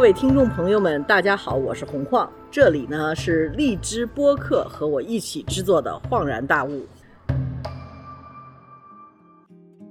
[0.00, 6.70] 各位听众朋友们，大家好，我是洪晃，这里呢是荔枝播客和我一起制作的《恍然大悟》。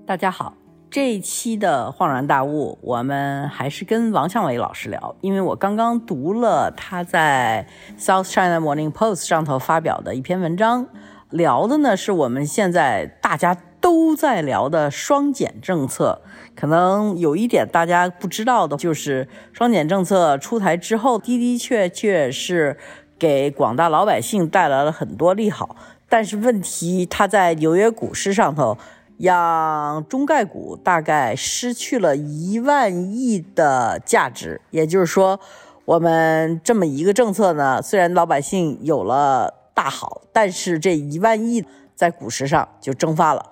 [0.08, 0.56] 大家好，
[0.90, 7.68] 这一期的《恍然大悟》，我们还是跟王向伟老师聊，因为我刚刚读了他在
[8.04, 10.88] 《South China Morning Post》上头发表的一篇文章，
[11.30, 16.24] 聊的呢是我们现在大家都在聊的双减政策。
[16.60, 22.78] 可能有一点大家不知道的，就是双减政策出台之后，的的确确是
[23.18, 25.78] 给广大老百姓带来了很多利好。
[26.10, 28.78] 但是问题，它在纽约股市上头，
[29.18, 34.60] 让中概股大概失去了一万亿的价值。
[34.72, 35.40] 也就是说，
[35.86, 41.64] 我们这么一个政策呢，虽然老百姓有了大好，但是这一万亿
[41.96, 43.46] 在股市上就蒸发了。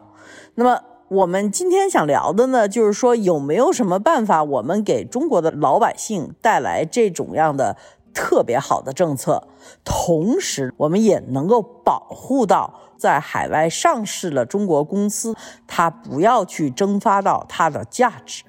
[0.56, 0.82] 那么。
[1.10, 7.78] 我们今天想聊的呢，就是说有没有什么办法，我们给中国的老百姓带来这种样的
[8.14, 9.48] 特别好的政策，
[9.86, 15.34] 同时我们也能够保护到在海外上市的中国公司，
[15.66, 18.44] 它不要去蒸发到它的价值。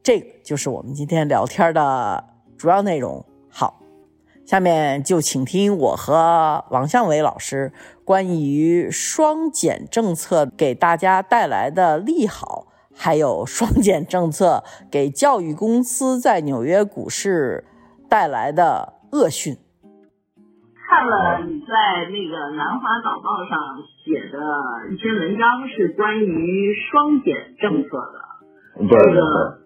[0.00, 2.22] 这个就是我们今天聊天的
[2.56, 3.24] 主要内容。
[4.48, 7.70] 好，下面就请听我和王向伟老师。
[8.04, 17.64] 关于双减政策给大家带来的利好，还有双减政策给教育公司在纽约股市
[18.08, 19.54] 带来的恶讯。
[20.88, 24.38] 看了你在那个南华早报上写的
[24.90, 28.24] 一篇文章，是关于双减政策的。
[28.88, 29.58] 这个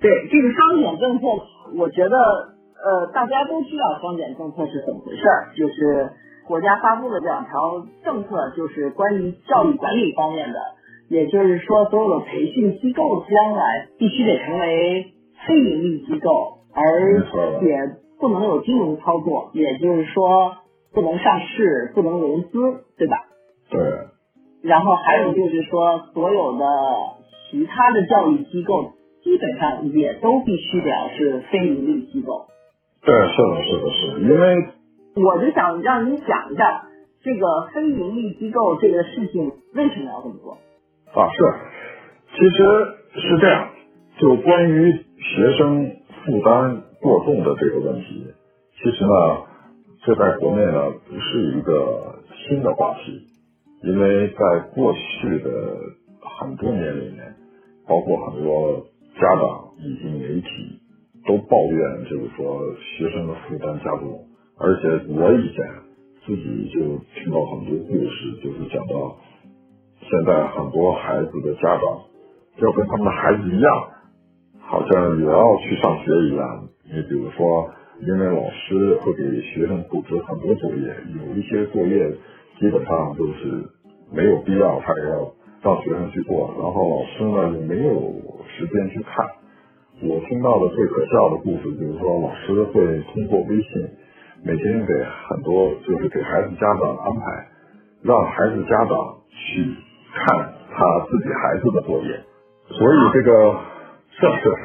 [0.00, 1.26] 对这个双减政策，
[1.76, 2.51] 我觉得
[2.84, 6.10] 呃，大家都知道双减政策是怎么回事儿，就是。
[6.44, 10.58] 国家发布的两条政策就是关于教育管理方面的，
[11.08, 15.12] 也就是说，所有的培训机构将来必须得成为
[15.46, 17.22] 非盈利机构，而
[17.60, 20.56] 且不能有金融操作，也就是说
[20.92, 22.48] 不能上市、不能融资，
[22.98, 23.16] 对吧？
[23.70, 23.80] 对。
[24.62, 26.66] 然后还有就是说，所有的
[27.50, 32.46] 其他的教育机构基本上也都必须得要是非盈利机构。
[33.04, 34.68] 对，是的，是的，是的，因为。
[35.14, 36.88] 我就想让你讲一下
[37.22, 40.56] 这个非盈利机构这个事情为什么要这么做
[41.12, 41.28] 啊？
[41.28, 41.44] 是，
[42.34, 43.68] 其实是这样，
[44.18, 48.24] 就关于学生负担过重的这个问题，
[48.82, 49.10] 其实呢，
[50.06, 53.26] 这在国内呢不是一个新的话题，
[53.82, 55.50] 因为在过去的
[56.40, 57.34] 很多年里面，
[57.86, 58.86] 包括很多
[59.20, 60.80] 家长以及媒体
[61.26, 64.26] 都抱怨，就是说学生的负担加重。
[64.58, 65.64] 而且我以前
[66.26, 66.80] 自己就
[67.14, 69.16] 听到很多故事，就是讲到
[70.00, 71.82] 现在很多孩子的家长
[72.58, 73.88] 要跟他们的孩子一样，
[74.60, 76.68] 好像也要去上学一样。
[76.84, 82.10] 你比如说，因为老师会给学生布置很多作业，有一些作业
[82.60, 83.64] 基本上都是
[84.12, 88.12] 没有必要，他也要让学生去做，然后老师呢也没有
[88.46, 89.26] 时间去看。
[90.04, 93.88] 我听到的最可笑的故事就是说，老师会通过微信。
[94.44, 94.92] 每天给
[95.28, 97.46] 很多就是给孩子家长安排，
[98.02, 99.62] 让孩子家长去
[100.12, 102.18] 看他自己孩子的作业，
[102.66, 103.54] 所以这个
[104.10, 104.56] 是是是。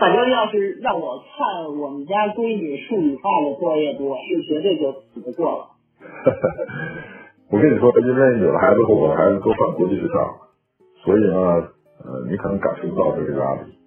[0.00, 5.66] 反正要是让我看我们家闺女数理化的作业多，是绝对就死不过了。
[7.52, 10.14] 我跟你说，因为有的孩子和我的孩子都上国际学校，
[11.04, 11.36] 所以呢，
[12.00, 13.83] 呃，你可能感受不到这个压力。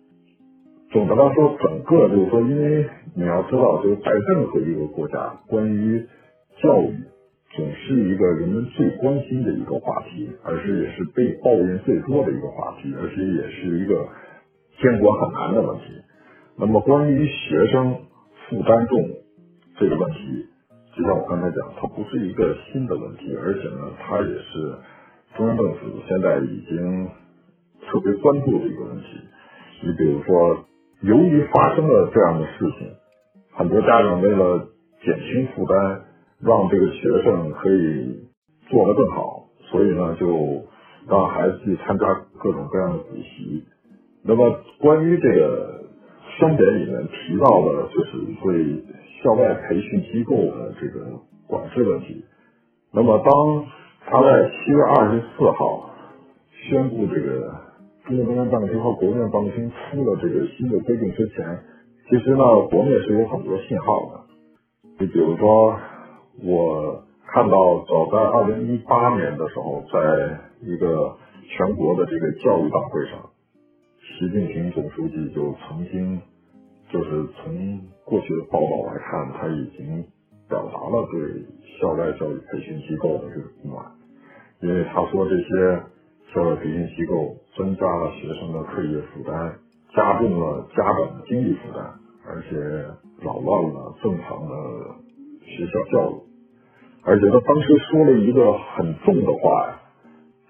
[0.90, 6.08] 总的来说，整个就是说，因为你要知道，就是在任何一个国家，关于
[6.64, 6.96] 教育
[7.52, 14.08] 总是一个人们最关心的一个话题，而且也是被抱怨最多的一个话题，而且也是一个
[14.82, 15.84] 监管很难的问题。
[16.58, 17.98] 那么，关于学生
[18.48, 18.98] 负担重
[19.78, 20.46] 这个问题，
[20.96, 24.74] 就像我刚才讲，它不是一个新的问题，而且呢，它也是
[25.36, 27.10] 中央政府现在已经
[27.86, 29.04] 特别关注的一个问题。
[29.84, 30.64] 你比如说。
[31.02, 32.90] 由于发生了这样的事情，
[33.54, 34.68] 很多家长为了
[35.06, 36.02] 减轻负担，
[36.42, 38.28] 让这个学生可以
[38.68, 40.66] 做得更好，所以呢，就
[41.08, 42.06] 让孩子去参加
[42.40, 43.64] 各种各样的补习。
[44.24, 45.84] 那么，关于这个
[46.40, 48.84] 双减里面提到的，就是对
[49.22, 52.26] 校外培训机构的这个管制问题。
[52.92, 53.66] 那么，当
[54.08, 55.92] 他在七月二十四号
[56.52, 57.67] 宣布这个。
[58.08, 61.60] 中国中央办公厅和国务院办公厅出了这个新的规定之前，
[62.10, 64.22] 其实呢，国内是有很多信号的。
[65.00, 65.78] 你比如说，
[66.42, 71.18] 我看到早在二零一八年的时候，在一个
[71.50, 73.30] 全国的这个教育大会上，
[74.18, 76.22] 习近平总书记就曾经
[76.90, 80.06] 就是从过去的报道来看，他已经
[80.48, 81.44] 表达了对
[81.78, 83.84] 校外教育培训机构的这个不满，
[84.62, 85.82] 因为他说这些
[86.38, 89.56] 校外培训机构增加了学生的课业负担，
[89.96, 91.82] 加重了家长的经济负担，
[92.30, 92.56] 而且
[93.26, 94.56] 扰乱了正常的
[95.42, 96.14] 学校教育。
[97.04, 99.82] 而且他当时说了一个很重的话呀，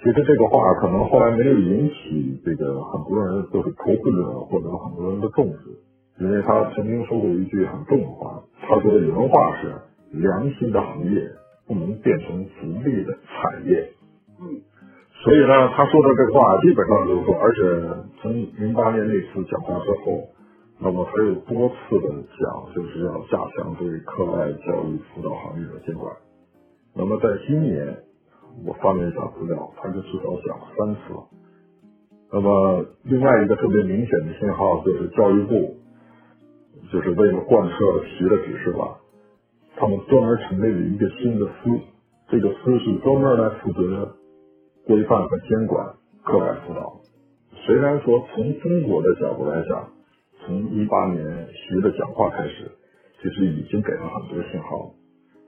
[0.04, 5.80] 其实这个话可能后来没有引起这个很多人就是投资者或者很多人的重视。
[6.20, 9.72] 因为他曾经说过一句很重的话，他说的原话是
[10.12, 11.22] ：“良心的行业
[11.66, 13.88] 不能变成福利的产业。”
[15.28, 17.60] 所以呢，他说的这话基本上就是说，而且
[18.22, 20.24] 从零八年那次讲话之后，
[20.80, 22.08] 那么他又多次的
[22.40, 26.16] 讲，就是要加强对课外教育辅导行业的监管。
[26.96, 27.98] 那么在今年，
[28.66, 31.00] 我翻了一下资料，他就至少讲了三次。
[32.32, 35.76] 那么另外一个特别明显的信号就是教育部。
[36.90, 37.76] 就是为了贯彻
[38.06, 39.00] 习的指示吧，
[39.76, 41.52] 他们专门成立了一个新的司，
[42.30, 44.16] 这个司是专门来负责
[44.88, 47.02] 规范和监管课外辅导。
[47.66, 49.90] 虽然说从中国的角度来讲，
[50.46, 52.72] 从一八年习的讲话开始，
[53.22, 54.94] 其实已经给了很多信号，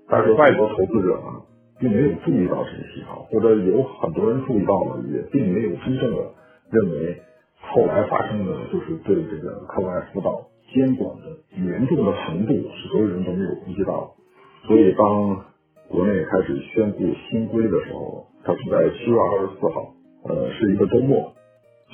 [0.10, 1.42] 但是外国投资者呢，
[1.80, 6.18] 并没有注意到这些信号，或者有很多人注意到了，也并没有真正的
[6.70, 7.22] 认为
[7.62, 10.48] 后来发生的就是对这个课外辅导。
[10.72, 11.26] 监管的
[11.64, 14.14] 严重的程度是所有人都没有估计到，
[14.68, 15.46] 所以当
[15.88, 19.94] 国内开始宣布新规的时候，它是在七月二十四号，
[20.24, 21.34] 呃，是一个周末，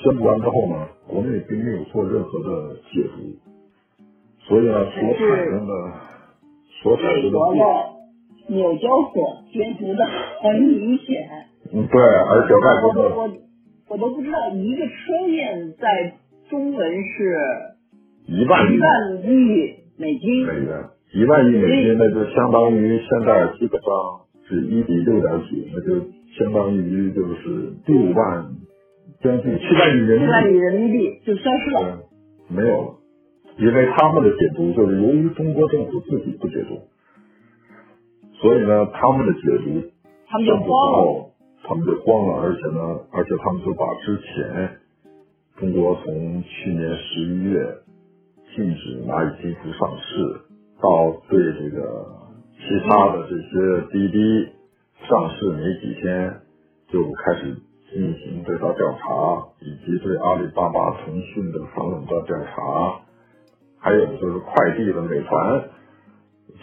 [0.02, 3.38] 宣布完之后呢，国内并没有做任何的解读，
[4.40, 5.92] 所以呢，所产生的
[6.82, 7.38] 所产生的
[8.48, 10.04] 纽交所解读的
[10.42, 11.28] 很明显，
[11.72, 13.30] 嗯，对，而且外国的我
[13.88, 16.14] 我都不知道一个车链在
[16.48, 17.36] 中文是。
[18.28, 18.76] 一万亿
[19.98, 20.84] 美金，美元
[21.14, 23.88] 一万亿美金，那就相当于现在基本上
[24.48, 25.94] 是一比六点几，那就
[26.38, 28.46] 相当于就是六万
[29.22, 31.98] 将近七万亿人民币，七万亿人民币就消失了，
[32.48, 32.94] 没有了，
[33.58, 36.80] 因为他们的解读就是由于中国政府自己不解读，
[38.40, 39.82] 所以呢，他们的解读
[40.28, 41.30] 他们就慌了，
[41.64, 44.78] 他们就慌了，而且呢，而且他们就把之前
[45.58, 47.78] 中国从去年十一月。
[48.54, 50.40] 禁止蚂蚁金服上市，
[50.80, 52.06] 到对这个
[52.54, 54.48] 其他的这些滴滴
[55.02, 56.40] 上市没几天
[56.88, 57.54] 就开始
[57.92, 63.00] 进行对它调查，以及对阿里巴巴、腾讯的反垄断调查，
[63.78, 65.68] 还有就是快递的美团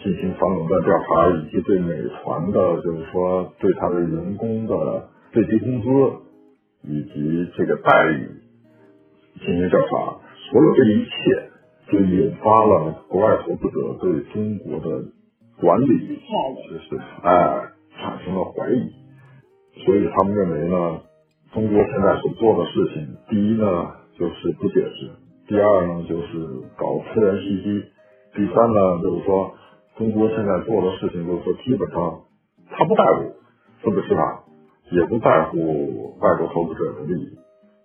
[0.02, 5.88] 进行反垄断调查，以及对美团的，就是说对他的员工的最低工资
[6.82, 8.28] 以及这个待遇
[9.38, 10.18] 进行调查，
[10.50, 11.50] 所有这一切。
[11.86, 15.04] 就引发了国外投资者对中国的
[15.60, 16.18] 管理，
[16.70, 18.92] 就是哎产生了怀疑，
[19.84, 21.00] 所以他们认为呢，
[21.52, 25.10] 中国现在所做的事情，第一呢就是不解释，
[25.48, 27.84] 第二呢就是搞私人袭击，
[28.34, 29.54] 第三呢就是说
[29.96, 32.22] 中国现在做的事情就是说基本上
[32.70, 33.34] 他不在乎
[33.82, 34.44] 资本市场，
[34.90, 37.38] 也不在乎外国投资者的利益。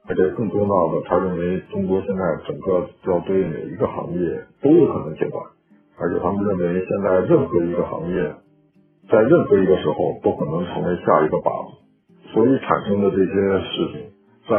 [0.07, 5.45] 而且更重要的，他认为中国现在整个要对每一个行业都有可能监管，
[5.99, 8.33] 而且他们认为现在任何一个行业，
[9.09, 11.77] 在任何一个时候都可能成为下一个靶子，
[12.31, 14.11] 所以产生的这些事情，
[14.47, 14.55] 在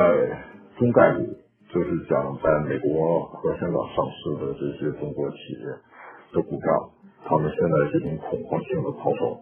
[0.76, 1.23] 中概股，
[1.73, 5.66] 就是讲在美国和香港上市的这些中国企业
[6.35, 6.90] 的股票，
[7.25, 9.38] 他们现在进行恐慌性的抛售，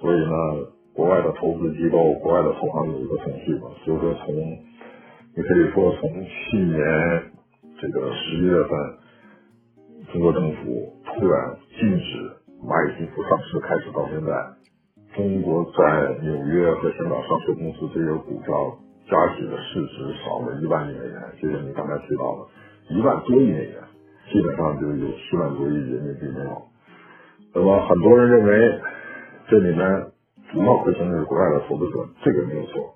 [0.00, 0.32] 所以呢，
[0.94, 6.82] 国外的投资机构、国外的投行有一个统计嘛，就是说从你可以说，从去年
[7.80, 8.70] 这个十一月份，
[10.12, 14.30] 中国政府突然禁止蚂蚁金服上市开始到现在，
[15.16, 18.52] 中国在纽约和香港上市公司这些股票
[19.08, 23.80] 加起的市值少了一万亿美元，就是你刚才提到的，一万多亿美元，
[24.30, 26.62] 基本上就有七万多亿人民币没有。
[27.54, 28.80] 那么很多人认为
[29.48, 30.12] 这里面
[30.52, 32.94] 主要亏损的是国外的投资者，这个没有错。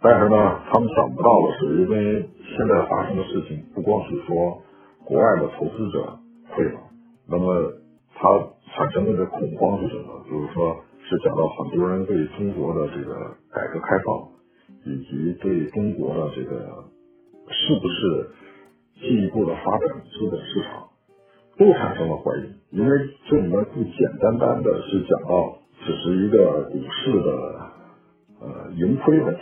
[0.00, 4.62] 但是呢，他们想不到的是，因为现在发生的事情不光是说
[5.04, 6.16] 国外的投资者
[6.54, 6.80] 亏了，
[7.28, 7.72] 那么
[8.14, 8.28] 他
[8.74, 10.24] 产生的这恐慌是什么？
[10.30, 13.14] 就是说，是讲到很多人对中国的这个
[13.52, 14.28] 改革开放，
[14.84, 16.84] 以及对中国的这个
[17.48, 18.30] 是不是
[19.00, 20.88] 进一步的发展资本市场，
[21.58, 22.50] 都产生了怀疑。
[22.70, 22.98] 因为
[23.28, 27.32] 这里面不简单单的是讲到只是一个股市的
[28.40, 29.40] 呃盈亏问题。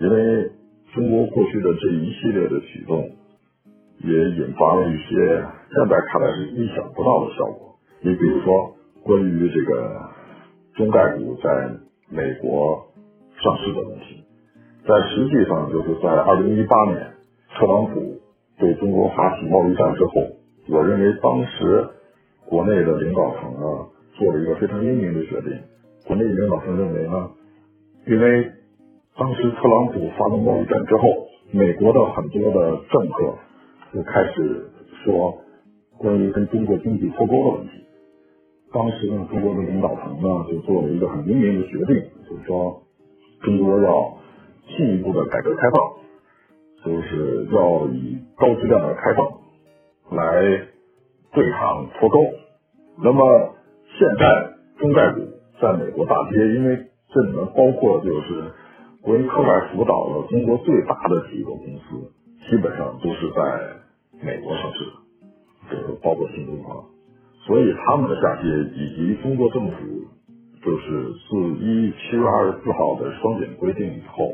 [0.00, 0.50] 因为
[0.92, 3.08] 中国过去的这一系列的举动，
[3.98, 5.14] 也引发了一些
[5.70, 7.71] 现在看来是意想不到的效果。
[8.04, 10.10] 你比如说，关于这个
[10.74, 11.70] 中概股在
[12.10, 12.88] 美国
[13.40, 14.24] 上市的问题，
[14.84, 17.12] 在实际上就是在二零一八年
[17.54, 18.20] 特朗普
[18.58, 20.26] 对中国发起贸易战之后，
[20.68, 21.88] 我认为当时
[22.44, 23.86] 国内的领导层呢
[24.18, 25.60] 做了一个非常英明的决定。
[26.04, 27.30] 国内领导层认为呢，
[28.08, 28.50] 因为
[29.16, 33.38] 当时特朗普发动贸易战之后，美国的很多的政客
[33.94, 34.66] 就开始
[35.04, 35.38] 说
[35.98, 37.78] 关于跟中国经济脱钩的问题。
[38.72, 42.82] 当时呢，中国的领导层呢就做了一个很英明的决定，就是说
[43.40, 44.18] 中国要
[44.76, 45.80] 进一步的改革开放，
[46.84, 49.26] 就是要以高质量的开放
[50.16, 50.66] 来
[51.32, 52.18] 对抗脱钩。
[53.02, 53.54] 那么
[53.98, 55.32] 现在中概股。
[55.60, 56.76] 在美国大跌，因为
[57.14, 58.50] 这里面包括就是
[59.00, 62.10] 国营课外辅导的中国最大的几个公司，
[62.50, 63.76] 基本上都是在
[64.20, 64.90] 美国上市的，
[65.70, 66.84] 就是包括新东方，
[67.46, 69.76] 所以他们的下跌以及中国政府
[70.62, 74.32] 就是自一七月二十四号的双减规定以后，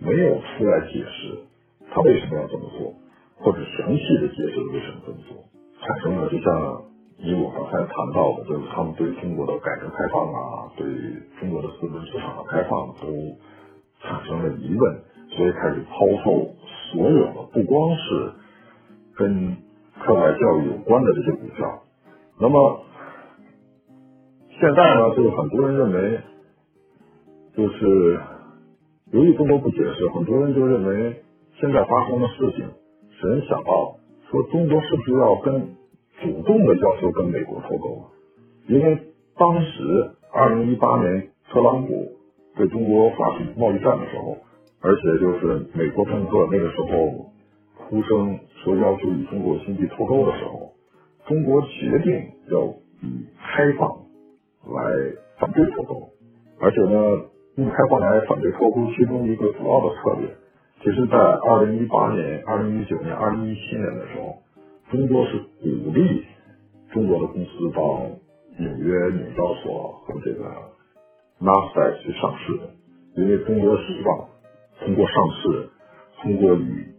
[0.00, 1.38] 没有出来解释
[1.90, 2.94] 他为什么要这么做，
[3.36, 5.36] 或者详细的解释为什么这么做，
[5.80, 6.84] 产生了就像。
[7.16, 10.84] 以我刚才谈到的，就是他们对中国的改革开放啊，对
[11.38, 13.06] 中国的资本市场的开放都
[14.02, 15.00] 产生了疑问，
[15.30, 16.54] 所以开始抛售
[16.90, 18.32] 所有的不光是
[19.16, 19.56] 跟
[20.00, 21.83] 课外教育有关的这些股票。
[22.40, 22.82] 那么
[24.60, 26.20] 现在呢，就是很多人认为，
[27.56, 28.20] 就是
[29.12, 31.22] 由于中国不解释，很多人就认为
[31.60, 32.66] 现在发生的事情
[33.10, 33.96] 使人想到，
[34.30, 35.74] 说中国是不是要跟。
[36.22, 38.04] 主动的要求跟美国脱钩，
[38.68, 38.98] 因为
[39.36, 42.12] 当时二零一八年特朗普
[42.54, 44.38] 对中国发起贸易战的时候，
[44.80, 47.32] 而且就是美国政客那个时候
[47.74, 50.73] 呼声说要求与中国经济脱钩的时候，
[51.26, 52.66] 中国决定要
[53.02, 53.88] 以开放
[54.66, 56.10] 来反对脱钩，
[56.60, 57.26] 而且呢，
[57.56, 60.28] 用开放来反对脱钩其中一个主要的策略，
[60.82, 64.36] 其实在二零一八年、二零一九年、二零一七年的时候。
[64.90, 66.24] 中国是鼓励
[66.92, 68.06] 中国的公司到
[68.58, 70.44] 纽约纽交所和这个
[71.40, 72.70] 纳斯达克去上市的，
[73.16, 74.28] 因为中国希望
[74.80, 75.70] 通过上市，
[76.20, 76.94] 通过与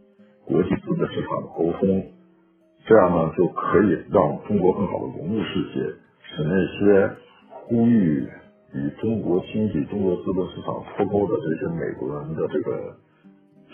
[0.45, 2.03] 国际资本市场的沟通，
[2.85, 5.79] 这样呢就可以让中国更好的融入世界，
[6.21, 7.11] 使那些
[7.49, 8.27] 呼吁
[8.73, 12.95] 与中国经济、中国资本市场脱钩的这些美国人的这个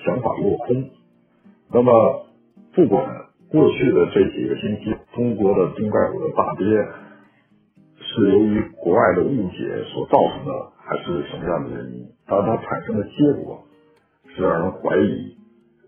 [0.04, 0.90] 想法落空。
[1.72, 2.26] 那么
[2.74, 3.28] 不管。
[3.52, 6.66] 过去的这几个星期，中国的中概股的大跌，
[7.98, 12.08] 是由于国外的误解所造成的，还是什么样的原因？
[12.26, 13.66] 但它产生的结果
[14.34, 15.36] 是让人怀疑，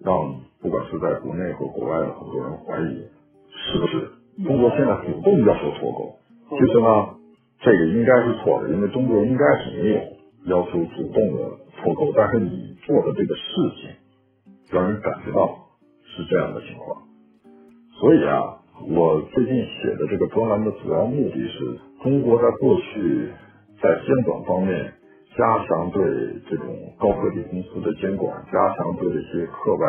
[0.03, 3.07] 让不管是在国内和国外的很多人怀疑，
[3.49, 4.09] 是不是
[4.43, 6.19] 中国现在主动要求脱钩？
[6.49, 7.15] 其实呢，
[7.61, 10.01] 这个应该是错的，因为中国应该是没有
[10.45, 13.41] 要求主动的脱钩，但是你做的这个事
[13.81, 13.89] 情，
[14.71, 15.57] 让人感觉到
[16.03, 17.01] 是这样的情况。
[17.99, 23.29] 所以啊，我最近写的这个专栏的主要目的是，中国在过去
[23.81, 24.93] 在监管方面
[25.37, 26.01] 加强对
[26.49, 29.87] 这种高科技公司的监管，加强对这些课外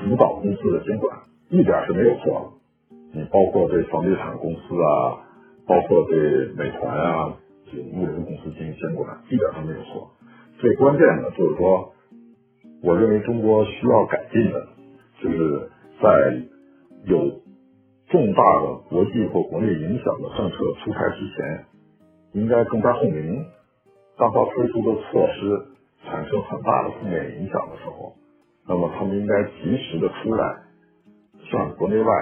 [0.00, 1.18] 辅导公司的监管，
[1.50, 2.52] 一点是没有错
[2.90, 2.98] 的。
[3.12, 5.24] 你包括对房地产公司啊，
[5.66, 7.36] 包括对美团啊，
[7.70, 10.10] 这物流公司进行监管，一点都没有错。
[10.58, 11.92] 最关键的就是说，
[12.82, 14.66] 我认为中国需要改进的，
[15.22, 15.70] 就是
[16.02, 16.42] 在。
[17.04, 17.16] 有
[18.10, 21.64] 重大的国际或国内影响的政策出台之前，
[22.32, 23.46] 应该更加透明。
[24.18, 25.66] 当他推出的措施
[26.04, 28.14] 产生很大的负面影响的时候，
[28.66, 30.56] 那么他们应该及时的出来，
[31.50, 32.12] 向国内外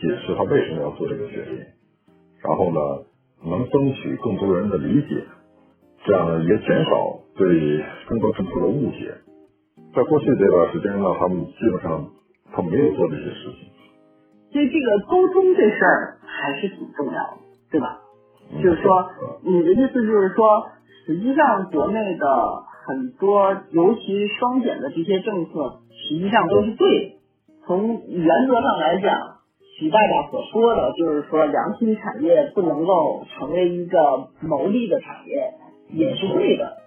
[0.00, 1.58] 解释他为什么要做这个决定，
[2.42, 2.80] 然后呢，
[3.44, 5.22] 能争取更多人的理解，
[6.04, 9.14] 这样呢也减少对中国政策的误解。
[9.94, 12.08] 在过去这段时间呢，他们基本上
[12.52, 13.70] 他没有做这些事情。
[14.50, 17.38] 所以这个沟通这事儿还是挺重要的，
[17.70, 18.00] 对吧？
[18.62, 19.10] 就是说，
[19.42, 20.66] 你的意思就是说，
[21.06, 22.26] 实际上国内的
[22.86, 27.14] 很多，尤其双减的这些政策，实际上都是对的。
[27.66, 29.38] 从原则上来讲，
[29.78, 35.54] 徐大大所说的就是说，良心产业不能够成为一个牟利的产业，
[35.90, 36.78] 也是对的。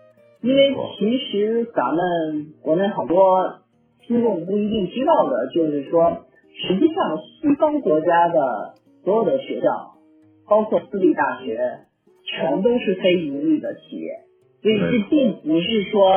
[0.42, 3.60] 因为其实咱们国内好多
[4.06, 6.24] 听众不一定知道的，就是说。
[6.60, 9.68] 实际上，西方国家的所有的学校，
[10.50, 11.60] 包括私立大学，
[12.28, 14.12] 全都是非盈利的企业，
[14.62, 16.12] 所以这并不是说，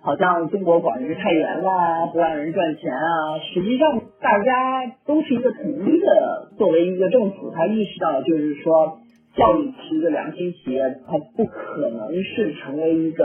[0.00, 3.38] 好像中国管制太严啦，不让人赚钱啊。
[3.52, 8.98] 实际上，大家都是一个统一的，作为一个政府，他意识到就是说，
[9.36, 13.24] 教育是一个良心企业，它不可能是成为一个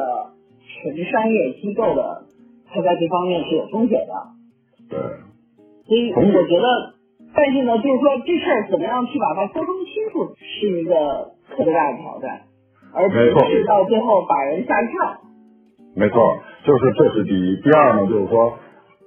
[0.82, 2.24] 纯商业机构的，
[2.68, 4.14] 它在这方面是有风险的。
[4.90, 5.00] 对。
[5.88, 6.95] 所以我觉得，
[7.36, 12.42] 但是呢，就是说这事儿怎么样去把它沟通清楚，是一个特别大的挑战，
[12.94, 15.22] 而不是到最后把人吓一跳。
[15.96, 17.62] 没错，就是这是第一。
[17.62, 18.58] 第二呢，就是说，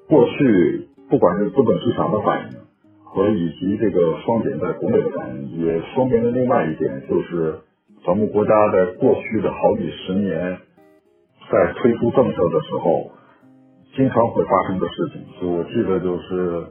[0.09, 2.59] 过去不管是资本市场的反应，
[3.05, 7.61] 和以及这个双减在国内的反应，也说明了另外一点，就是
[8.05, 10.59] 咱们国家在过去的好几十年，
[11.51, 13.11] 在推出政策的时候，
[13.97, 15.25] 经常会发生的事情。
[15.41, 16.67] 就我记得就是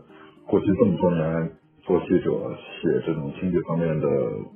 [0.47, 1.51] 过去这么多年
[1.83, 2.31] 做记者
[2.81, 4.07] 写这种经济方面的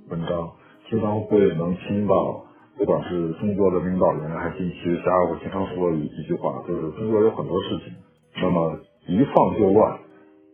[0.09, 0.51] 文章，
[0.89, 2.45] 经常会能听到。
[2.77, 7.93] 不管是中国的领导人还是企业家，我经常说一一句话，就是中国有很多事情，
[8.41, 9.99] 那么一放就乱，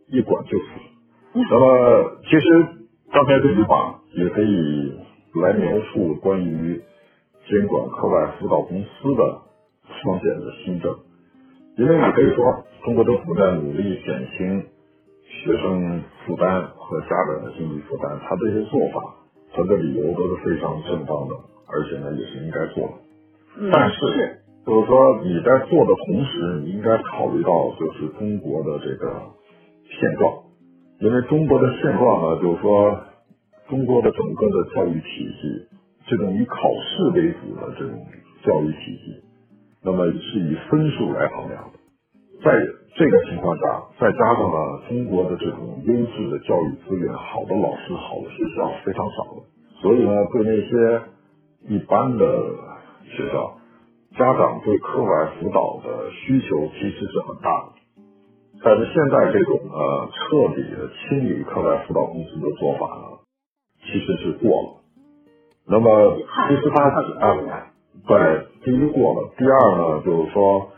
[0.08, 0.64] 一管就死。
[1.32, 2.66] 那么其实
[3.12, 4.92] 刚才这句话也可以
[5.40, 6.82] 来描述关于
[7.48, 9.40] 监管课外辅导公司的
[10.02, 10.94] 双减的新政，
[11.78, 12.44] 因为你可以说
[12.84, 14.66] 中国政府在努力减轻
[15.28, 19.14] 学生负担和家长的经济负担，他这些做法，
[19.52, 21.34] 他的理由都是非常正当的。
[21.70, 22.94] 而且呢，也是应该做的，
[23.70, 29.20] 但是就是说你在做的同时，你应该考虑到就是中国的这个
[30.00, 30.32] 现状，
[31.00, 32.98] 因为中国的现状呢，就是说
[33.68, 35.68] 中国的整个的教育体系，
[36.06, 38.06] 这种以考试为主的这种
[38.42, 39.22] 教育体系，
[39.84, 41.78] 那么是以分数来衡量的，
[42.42, 42.50] 在
[42.98, 43.62] 这个情况下，
[44.00, 44.56] 再加上呢，
[44.88, 49.42] 中国的这种优质的教育资源，好的老师、好的学校非常少的，
[49.80, 51.02] 所以呢，对那些
[51.68, 52.26] 一般的
[53.04, 53.56] 学校，
[54.18, 58.02] 家长对课外辅导的需求其实是很大的，
[58.64, 63.22] 但是现在这种呃彻底的清理课外辅导公司的做法呢，
[63.86, 64.68] 其实是过了。
[65.68, 66.16] 那么
[66.48, 67.70] 其实它啊，
[68.08, 70.70] 对，第一过了，第二呢，就是说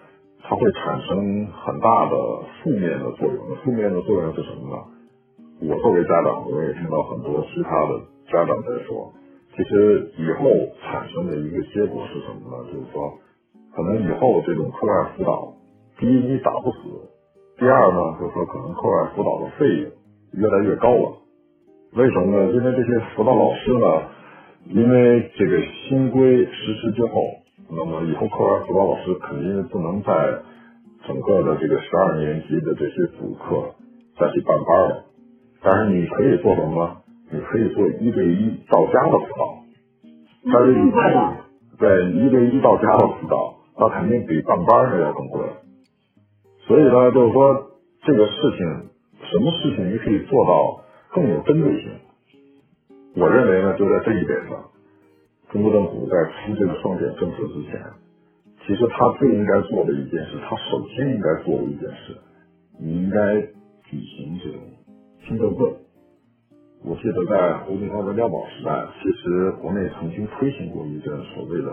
[0.43, 2.17] 它会产生很大的
[2.63, 3.57] 负面的作用。
[3.65, 4.83] 负面的作用是什么呢？
[5.63, 8.01] 我作为家长，我也听到很多其他的
[8.33, 9.13] 家长在说。
[9.55, 10.49] 其实以后
[10.81, 12.65] 产生的一个结果是什么呢？
[12.73, 13.13] 就是说，
[13.75, 15.53] 可能以后这种课外辅导，
[15.99, 16.79] 第一你打不死，
[17.59, 19.91] 第二呢，就是说可能课外辅导的费用
[20.33, 21.19] 越来越高了。
[21.93, 22.53] 为什么呢？
[22.53, 24.03] 因为这些辅导老师呢，
[24.69, 27.21] 因为这个新规实施之后，
[27.73, 30.43] 那么以后课外辅导老师肯定不能在
[31.07, 33.75] 整个的这个十二年级的这些主课
[34.19, 35.05] 再去办班了。
[35.63, 36.97] 但是你可以做什么？
[37.33, 39.63] 你可以做一对一到家的辅导，
[40.53, 40.91] 但是你
[41.79, 45.47] 对一对一到家的辅导，那肯定比办班的要更贵。
[46.67, 47.71] 所以呢，就是说
[48.03, 48.91] 这个事情，
[49.31, 51.93] 什么事情你可以做到更有针对性？
[53.15, 54.70] 我认为呢，就在这一点上，
[55.53, 56.15] 中国政府在
[56.47, 57.83] 出这个双减政策之前，
[58.65, 62.17] 其实他最应该做的一件事，他首先应该做的一件事，
[62.79, 63.41] 你应该
[63.91, 64.61] 举行这种
[65.27, 65.75] 听证会。
[66.85, 68.71] 我记得在胡锦涛、温家宝时代，
[69.03, 71.69] 其实国内曾经推行过一个所谓的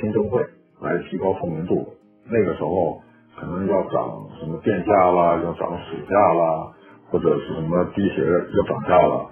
[0.00, 0.42] 听证会，
[0.82, 1.86] 来提高透明度。
[2.28, 3.00] 那个时候
[3.38, 6.74] 可能要涨什么电价啦，要涨水价啦，
[7.08, 9.30] 或者是什么地铁要涨价了，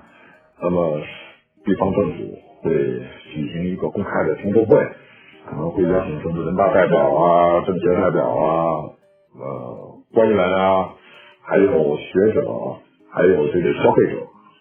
[0.63, 1.01] 那么
[1.65, 2.73] 地方政府会
[3.31, 4.77] 举行一个公开的听证会，
[5.47, 8.91] 可能会邀请什么人大代表啊、政协代表啊、
[9.39, 10.89] 呃官员啊，
[11.43, 12.43] 还有学者，
[13.13, 14.17] 还有这个消费者。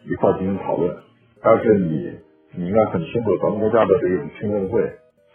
[0.06, 0.94] 一块进行讨论，
[1.42, 2.12] 但是你
[2.58, 4.84] 你应该很清楚，咱们国家的这个听证会，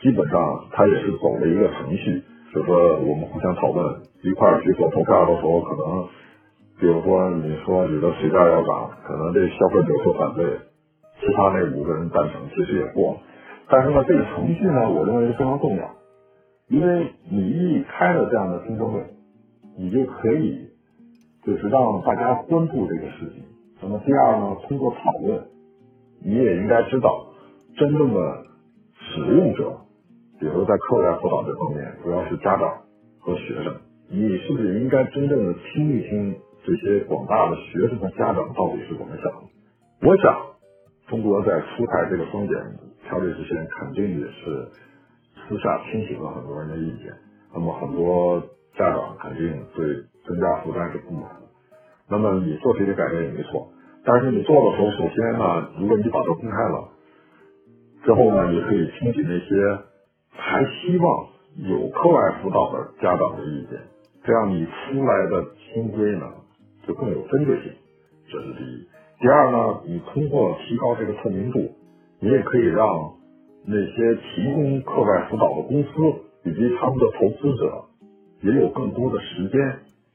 [0.02, 0.38] 基本上
[0.72, 6.06] 它也是走了一个程序，就是说我们互相讨论，一块去做投票的时候，可能
[6.78, 10.44] 比如说你说你的水价要涨，可能这消费者说反对，
[11.20, 13.20] 其他那五个人赞成，其实也过了。
[13.68, 15.90] 但是呢，这个程序呢，我认为非常重要，
[16.68, 19.04] 因为你一开了这样的听证会，
[19.76, 20.68] 你就可以
[21.44, 23.42] 就是让大家关注这个事情。
[23.82, 25.48] 那么第二呢，通过讨论，
[26.24, 27.26] 你也应该知道，
[27.76, 28.44] 真正的
[28.98, 29.76] 使用者，
[30.40, 32.82] 比如在课外辅导这方面，主要是家长
[33.20, 33.74] 和学生，
[34.10, 40.08] 你是不是应该真正的听一听这些广大的学生和家长到底是怎么想的？
[40.08, 40.34] 我想，
[41.08, 42.54] 中国在出台这个双减
[43.04, 44.68] 条例之前，肯定也是
[45.48, 47.12] 私下听取了很多人的意见，
[47.54, 48.40] 那么很多
[48.76, 49.86] 家长肯定对
[50.26, 51.48] 增加负担是不满的。
[52.10, 53.68] 那么你做这些改变也没错，
[54.04, 56.88] 但是你做的时候，首先呢，如果你把它公开了
[58.04, 59.78] 之后呢，你可以听取那些
[60.30, 63.80] 还希望有课外辅导的家长的意见，
[64.24, 66.26] 这样你出来的新规呢
[66.86, 67.72] 就更有针对性，
[68.30, 68.86] 这是第一。
[69.20, 71.58] 第二呢，你通过提高这个透明度，
[72.20, 72.86] 你也可以让
[73.66, 75.88] 那些提供课外辅导的公司
[76.44, 77.84] 以及他们的投资者
[78.42, 79.58] 也有更多的时间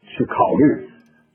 [0.02, 0.88] 去考虑，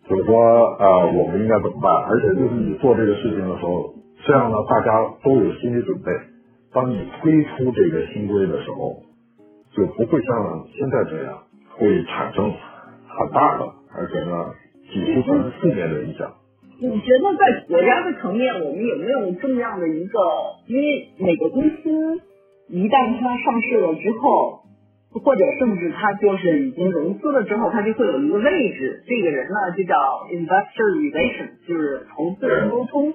[0.09, 0.39] 就是说
[0.79, 1.93] 呃我们应该怎么办？
[2.09, 6.11] 而且就是你做这个事情的时候，这样呢大家都有心理准备。
[6.73, 9.03] 当你推出这个新规的时候，
[9.77, 11.39] 就不会像现在这样
[11.77, 12.51] 会产生
[13.09, 14.55] 很大的，而且呢
[14.91, 16.33] 几乎全是负面的影响。
[16.81, 20.19] 你觉得在国家的层面，我们有没有这么样的一个？
[20.67, 22.21] 因为每个公司
[22.69, 24.63] 一旦它上市了之后，
[25.13, 29.95] 或者甚至它就是已经融资了之后，它就会有一个位置，这个人呢就叫
[30.31, 33.13] investor relation，就是投资人沟通。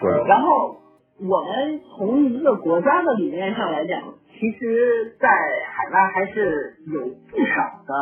[0.00, 0.28] 对。
[0.28, 0.80] 然后。
[1.16, 4.02] 我们从一个国家的理念上来讲，
[4.36, 7.94] 其实，在海外还是有不少的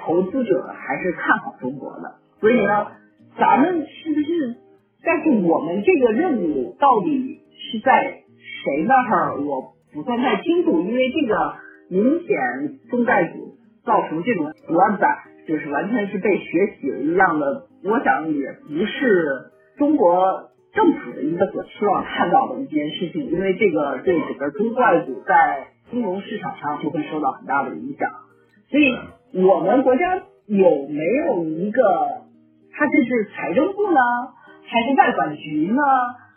[0.00, 2.14] 投资者还是看好中国的。
[2.40, 2.86] 所以呢，
[3.38, 4.56] 咱们是不是？
[5.04, 8.22] 但是我们这个任务到底是在
[8.64, 9.40] 谁那儿？
[9.40, 11.54] 我不算太清楚，因为这个
[11.88, 17.68] 明显中概股造成这种短板，就是完全是被血洗了一样的。
[17.84, 20.48] 我想也不是中国。
[20.70, 28.08] 政府的一个所希望看到的一件事情，因为这个对整个中概股在金融市场上就会受到很大的影响。
[28.70, 28.94] 所以，
[29.42, 31.82] 我们国家有没有一个，
[32.78, 34.00] 他这是财政部呢，
[34.64, 35.82] 还是外管局呢，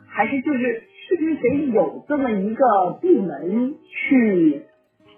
[0.10, 2.65] 还是就是是不是得有这么一个
[2.99, 4.65] 部门去？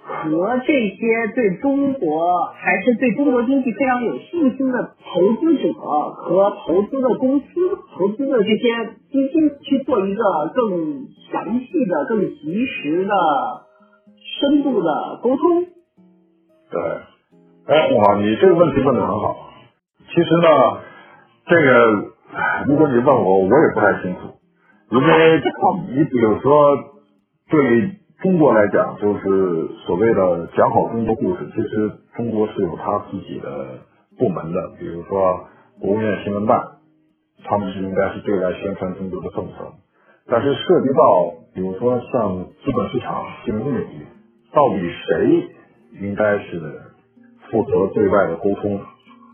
[0.06, 7.46] 和这些对中国还是对中国经济非常有信心的投资者和投资的公司、
[7.96, 10.22] 投资的这些基金去做一个
[10.54, 13.14] 更详细的、更及时的、
[14.42, 15.68] 深度的沟通。
[16.70, 16.82] 对，
[17.74, 19.38] 哎，哇，你这个问题问的很好。
[20.10, 20.82] 其实呢，
[21.46, 21.86] 这个
[22.68, 24.34] 如果你问我，我也不太清楚，
[24.90, 25.42] 因为
[25.90, 26.78] 你比如说
[27.50, 28.00] 对。
[28.22, 31.46] 中国来讲，就是所谓的讲好中国故事。
[31.54, 33.80] 其实中国是有他自己的
[34.18, 35.42] 部门的，比如说
[35.82, 36.58] 国务院新闻办，
[37.44, 39.74] 他们是应该是对外宣传中国的政策。
[40.28, 44.08] 但是涉及到，比如说像资本市场金融领域，
[44.54, 45.50] 到底谁
[46.00, 46.62] 应该是
[47.52, 48.80] 负责对外的沟通？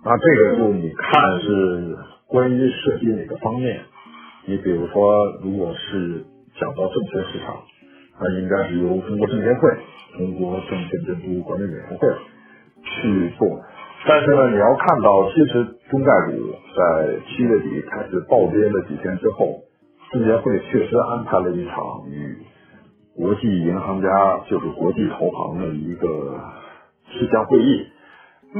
[0.06, 3.82] 那这个就你看是关于涉及哪个方面？
[4.46, 6.26] 你比如说，如果是
[6.60, 7.56] 讲到证券市场。
[8.22, 9.62] 那应该是由中国证监会、
[10.18, 12.06] 中国证券监督管理委员会
[12.84, 13.48] 去做。
[14.06, 16.34] 但是呢，你要看到，其实中概股
[16.76, 19.62] 在七月底开始暴跌了几天之后，
[20.12, 22.40] 证监会确实安排了一场与
[23.16, 26.42] 国际银行家，就是国际投行的一个
[27.14, 27.88] 事项会议。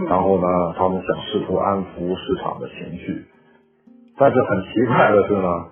[0.08, 3.26] 然后呢，他们想试图安抚市场的情绪。
[4.18, 5.66] 但是很奇怪的是呢，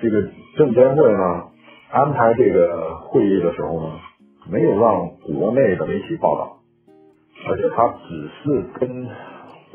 [0.00, 0.22] 这个
[0.56, 1.44] 证监会呢。
[1.88, 3.92] 安排这个会议的时候呢，
[4.50, 6.58] 没有让国内的媒体报道，
[7.48, 9.06] 而且他只是跟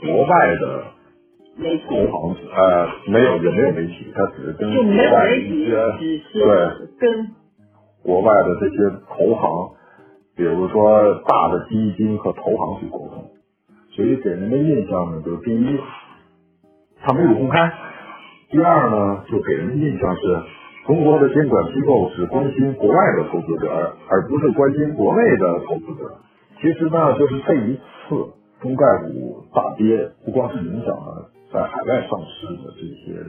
[0.02, 0.84] 国外的
[1.88, 5.72] 投行呃没有也没有媒体，他只是跟国外一些
[6.34, 6.44] 对
[7.00, 7.28] 跟
[8.04, 8.76] 国外的这些
[9.08, 9.72] 投行，
[10.36, 13.32] 比如说大的基金和投行去沟通，
[14.02, 15.80] 所以给人的印象呢，就是第一，
[17.02, 17.70] 他没有公开；
[18.50, 20.22] 第二呢，就给人的印象是。
[20.88, 26.18] 中国的监管机构只关心国外的投资者，而而不是关心国内的投资者。
[26.60, 33.22] 其实呢，就是这一次中概股大跌，不光是影响了在海外上市的这些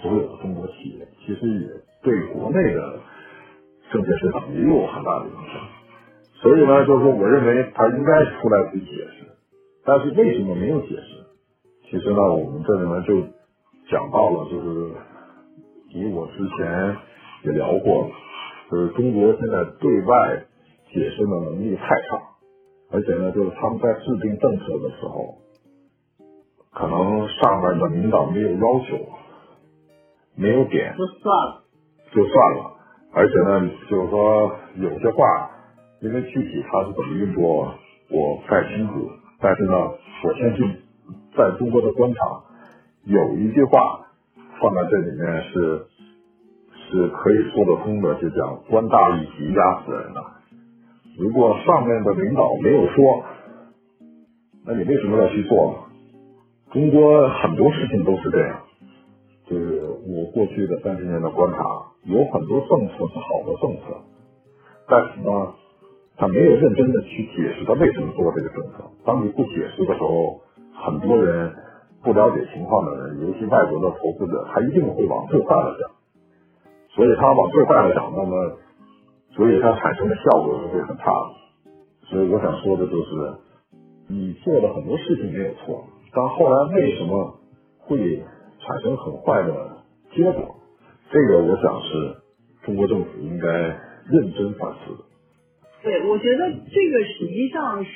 [0.00, 1.68] 所有的中国企业，其实也
[2.04, 3.00] 对国内的
[3.90, 5.60] 证券市场也有很大的影响。
[6.34, 8.86] 所以呢，就是说，我认为他应该出来去解
[9.18, 9.26] 释。
[9.84, 11.26] 但是为什么没有解释？
[11.90, 13.20] 其实呢，我们这里面就
[13.90, 14.92] 讲到了，就是。
[15.92, 16.96] 以我之前
[17.42, 18.10] 也聊过了，
[18.70, 20.44] 就是中国现在对外
[20.92, 22.22] 解释的能力太差，
[22.92, 25.38] 而且呢，就是他们在制定政策的时候，
[26.72, 28.98] 可能上面的领导没有要求，
[30.36, 31.64] 没有点就算了，
[32.14, 32.76] 就算了。
[33.12, 35.50] 而且呢，就是说有些话，
[36.02, 37.74] 因为具体它是怎么运作，
[38.12, 39.10] 我不太清楚。
[39.40, 39.72] 但是呢，
[40.24, 40.76] 我相信
[41.36, 42.42] 在中国的官场，
[43.04, 44.06] 有一句话。
[44.60, 45.86] 放在这里面是
[46.76, 50.20] 是可以说得通的，就讲官大一级压死人的。
[51.18, 53.24] 如果上面的领导没有说，
[54.66, 55.78] 那你为什么要去做呢？
[56.74, 58.60] 中国很多事情都是这样，
[59.46, 61.64] 就是我过去的三十年的观察，
[62.04, 63.96] 有很多政策是好的政策，
[64.86, 65.54] 但是呢，
[66.20, 68.84] 他没有认真的去解释他为什么做这个政策。
[69.06, 70.42] 当你不解释的时候，
[70.74, 71.50] 很多人
[72.04, 75.90] 不了解情况的人，尤其外国的投资者，他一定会往最坏了想。
[76.94, 78.58] 所以他往最坏了想，那么，
[79.30, 81.10] 所以他产生的效果是会很差。
[82.02, 83.32] 所以我想说的就是，
[84.08, 87.40] 你做的很多事情没有错，但后来为什么
[87.78, 88.22] 会
[88.58, 89.78] 产生很坏的
[90.12, 90.56] 结果？
[91.10, 92.16] 这个我想是
[92.66, 93.48] 中国政府应该
[94.04, 95.04] 认真反思的。
[95.82, 97.90] 对，我觉得这个实际上是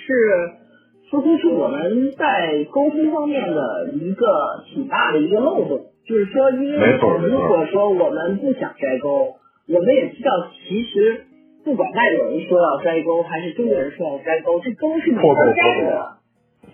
[1.11, 4.27] 似乎是我们在沟通方面的一个
[4.67, 5.87] 挺大的一个漏洞。
[6.07, 9.37] 就是说，因为如果说我们不想摘钩，
[9.69, 11.25] 我们也知道，其实
[11.65, 16.19] 不管外国人说要摘钩，还是中国人说要摘钩，这钩是没法摘的，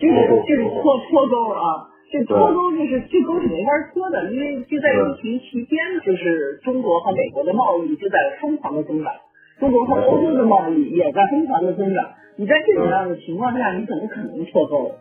[0.00, 0.14] 就是
[0.48, 9.12] 就是脱脱钩啊，这脱钩就是这钩是没法脱的，因为就在疫情期间，就是中国和美国的贸易就在疯狂的增长，
[9.60, 14.92] 中国和欧洲的贸易也在疯狂的增长，你在这种样的情况下，你怎么可能脱钩？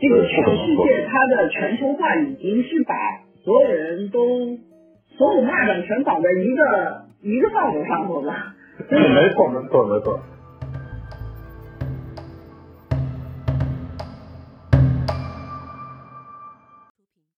[0.00, 2.94] 这个全世界它的全球化已经是把
[3.44, 4.56] 所有人都
[5.18, 8.32] 所有蚂蚱全绑在一个一个范围上头了。
[8.88, 10.18] 没错，没错，没错。